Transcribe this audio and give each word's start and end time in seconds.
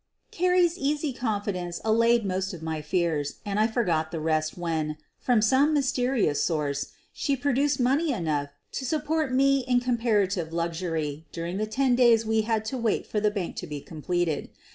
''Carrie's 0.31 0.79
easy 0.79 1.13
confidence 1.13 1.79
allayed 1.85 2.25
most 2.25 2.55
of 2.55 2.63
my 2.63 2.81
fears 2.81 3.35
and 3.45 3.59
I 3.59 3.67
forgot 3.67 4.09
the 4.09 4.19
rest 4.19 4.57
when, 4.57 4.97
from 5.19 5.43
some 5.43 5.75
mysterious 5.75 6.41
source, 6.41 6.87
she 7.13 7.35
produced 7.35 7.79
money 7.79 8.11
enough 8.11 8.49
to 8.71 8.83
support 8.83 9.31
me 9.31 9.59
in 9.59 9.79
comparative 9.79 10.51
luxury 10.53 11.27
during 11.31 11.57
the 11.57 11.67
ten 11.67 11.93
days 11.93 12.25
we 12.25 12.41
had 12.41 12.65
to 12.65 12.79
wait 12.79 13.05
for 13.05 13.19
the 13.19 13.29
bank 13.29 13.55
to 13.57 13.67
be 13.67 13.79
completed. 13.79 14.49